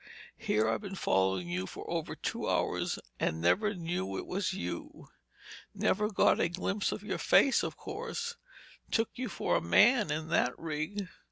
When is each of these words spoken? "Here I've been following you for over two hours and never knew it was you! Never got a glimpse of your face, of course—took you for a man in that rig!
"Here 0.39 0.67
I've 0.67 0.81
been 0.81 0.95
following 0.95 1.47
you 1.47 1.67
for 1.67 1.87
over 1.87 2.15
two 2.15 2.49
hours 2.49 2.97
and 3.19 3.39
never 3.39 3.75
knew 3.75 4.17
it 4.17 4.25
was 4.25 4.51
you! 4.51 5.09
Never 5.75 6.09
got 6.09 6.39
a 6.39 6.49
glimpse 6.49 6.91
of 6.91 7.03
your 7.03 7.19
face, 7.19 7.61
of 7.61 7.77
course—took 7.77 9.11
you 9.13 9.29
for 9.29 9.55
a 9.57 9.61
man 9.61 10.09
in 10.09 10.29
that 10.29 10.57
rig! 10.57 11.07